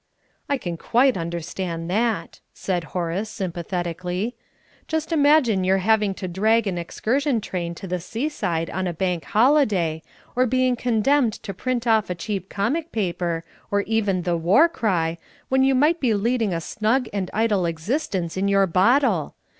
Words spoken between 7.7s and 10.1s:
to the seaside on a Bank Holiday,